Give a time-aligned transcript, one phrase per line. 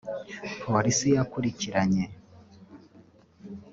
[0.63, 2.03] Polisi yakurikiranye